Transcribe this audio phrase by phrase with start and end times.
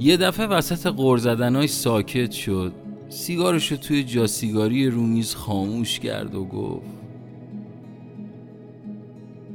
[0.00, 2.72] یه دفعه وسط غور ساکت شد.
[3.08, 6.86] سیگارشو توی جاسیگاری رومیز خاموش کرد و گفت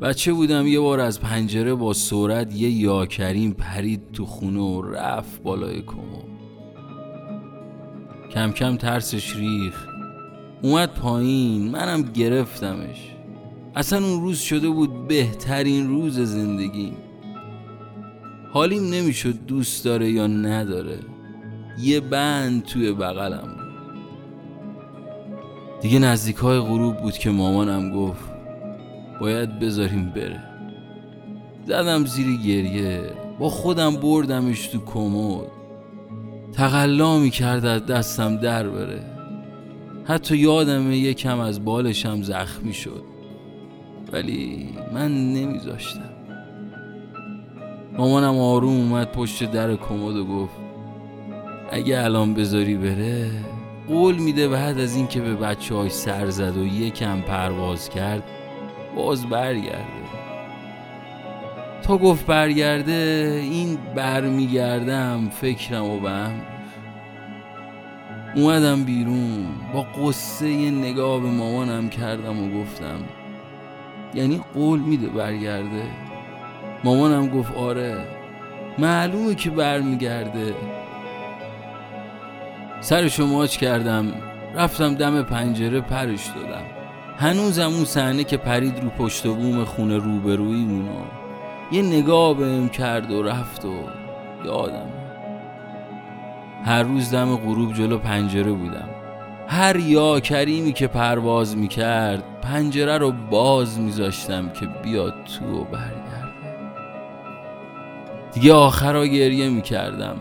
[0.00, 5.42] بچه بودم یه بار از پنجره با سرعت یه یاکریم پرید تو خونه و رفت
[5.42, 6.22] بالای کمو
[8.34, 9.86] کم کم ترسش ریخ
[10.62, 13.12] اومد پایین منم گرفتمش.
[13.74, 16.96] اصلا اون روز شده بود بهترین روز زندگیم.
[18.52, 20.98] حالیم نمی‌شد دوست داره یا نداره.
[21.78, 23.56] یه بند توی بغلم
[25.80, 28.30] دیگه نزدیک های غروب بود که مامانم گفت
[29.20, 30.42] باید بذاریم بره.
[31.66, 33.00] زدم زیر گریه
[33.38, 35.46] با خودم بردمش تو کمد.
[36.52, 39.02] تقلا می‌کرد از دستم در بره.
[40.04, 43.04] حتی یادمه یکم از بالشم زخمی شد.
[44.12, 46.11] ولی من نمیذاشتم.
[47.98, 50.54] مامانم آروم اومد پشت در کمد و گفت
[51.70, 53.30] اگه الان بذاری بره
[53.88, 58.22] قول میده بعد از اینکه به بچه های سر زد و یکم پرواز کرد
[58.96, 60.02] باز برگرده.
[61.82, 66.30] تا گفت برگرده این برمیگردم فکرم و به
[68.34, 72.98] اومدم بیرون با قصه یه نگاه به مامانم کردم و گفتم
[74.14, 76.11] یعنی قول میده برگرده؟
[76.84, 77.98] مامانم گفت آره.
[78.78, 80.54] معلومه که برمیگرده.
[82.80, 84.12] سرشو ماچ کردم.
[84.54, 86.64] رفتم دم پنجره پرش دادم.
[87.16, 91.04] هنوزم اون صحنه که پرید رو پشت بوم خونه روبروی مونو
[91.72, 93.74] یه نگاه بهم کرد و رفت و
[94.44, 94.88] یادم.
[96.64, 98.88] هر روز دم غروب جلو پنجره بودم.
[99.48, 106.21] هر یا کریمی که پرواز می‌کرد پنجره رو باز میذاشتم که بیاد تو و برگرده
[108.34, 110.16] دیگه آخرا گریه می‌کردم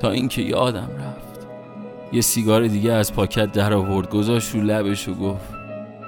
[0.00, 1.46] تا اینکه یادم رفت.
[2.12, 5.54] یه سیگار دیگه از پاکت در آورد گذاشت رو لبش و گفت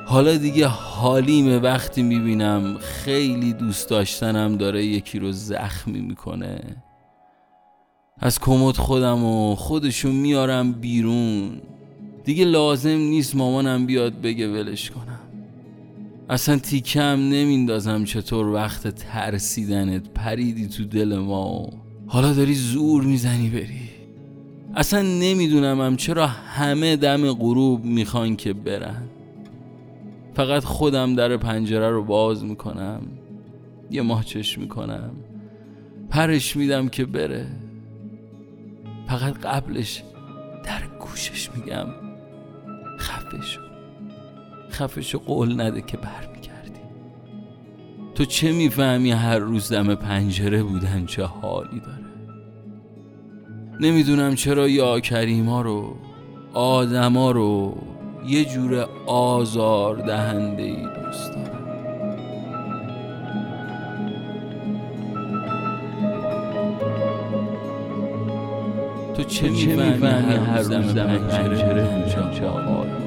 [0.06, 6.60] حالا دیگه حالیمه وقتی می‌بینم خیلی دوست داشتنم داره یکی رو زخمی می‌کنه.
[8.20, 11.60] از کمد خودم و خودشو میارم بیرون.
[12.24, 15.27] دیگه لازم نیست مامانم بیاد بگه ولش کنم.
[16.30, 20.08] اصلا تیکم نمیندازم چطور وقت ترسیدنت.
[20.08, 21.70] پریدی تو دل ما.
[22.06, 23.88] حالا داری زور می‌زنی بری.
[24.74, 29.02] اصلا نمیدونمم چرا همه دم غروب می‌خوان که برن.
[30.34, 33.00] فقط خودم در پنجره رو باز می‌کنم.
[33.90, 35.10] یه ماچش می‌کنم.
[36.10, 37.46] پرش میدم که بره.
[39.08, 40.02] فقط قبلش
[40.64, 41.86] در گوشش میگم
[42.98, 43.67] خفه
[44.78, 46.80] خفشو قول نده که برمیگردی.
[48.14, 51.98] تو چه می‌فهمی هر روز دم پنجره بودن چه حالی داره؟
[53.80, 55.96] نمی‌دونم چرا یا کریما رو
[56.54, 57.76] آدما رو
[58.26, 61.58] یه جور آزار دهنده ای دوست دارم.
[69.16, 72.97] تو چه می‌فهمی هر روز دم پنجره چه حالی